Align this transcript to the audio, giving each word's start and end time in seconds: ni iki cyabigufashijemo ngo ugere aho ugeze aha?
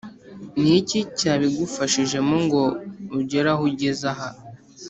ni 0.61 0.71
iki 0.79 0.99
cyabigufashijemo 1.19 2.35
ngo 2.45 2.63
ugere 3.19 3.47
aho 3.53 3.61
ugeze 3.69 4.05
aha? 4.13 4.29